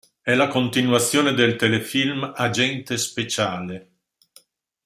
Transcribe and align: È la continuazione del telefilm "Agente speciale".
È 0.19 0.33
la 0.33 0.47
continuazione 0.47 1.33
del 1.33 1.55
telefilm 1.55 2.31
"Agente 2.35 2.97
speciale". 2.97 3.91